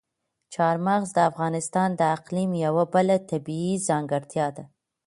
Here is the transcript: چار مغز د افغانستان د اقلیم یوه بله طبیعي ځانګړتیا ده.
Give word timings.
چار 0.53 0.75
مغز 0.87 1.09
د 1.15 1.19
افغانستان 1.29 1.89
د 1.95 2.01
اقلیم 2.17 2.51
یوه 2.65 2.83
بله 2.93 3.15
طبیعي 3.29 3.73
ځانګړتیا 3.87 4.47
ده. 4.57 4.63